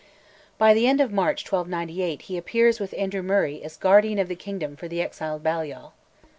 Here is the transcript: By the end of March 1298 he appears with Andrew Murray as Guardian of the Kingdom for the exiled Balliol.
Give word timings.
By 0.57 0.73
the 0.73 0.87
end 0.87 0.99
of 0.99 1.11
March 1.11 1.43
1298 1.45 2.23
he 2.23 2.35
appears 2.35 2.79
with 2.79 2.95
Andrew 2.97 3.21
Murray 3.21 3.61
as 3.63 3.77
Guardian 3.77 4.17
of 4.17 4.29
the 4.29 4.35
Kingdom 4.35 4.75
for 4.75 4.87
the 4.87 4.99
exiled 4.99 5.43
Balliol. 5.43 5.93